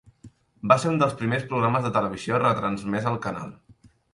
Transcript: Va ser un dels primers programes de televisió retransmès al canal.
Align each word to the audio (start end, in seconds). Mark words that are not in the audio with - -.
Va 0.71 0.77
ser 0.83 0.89
un 0.91 0.97
dels 1.03 1.13
primers 1.19 1.45
programes 1.53 1.85
de 1.89 1.93
televisió 1.99 2.41
retransmès 2.45 3.07
al 3.13 3.21
canal. 3.29 3.57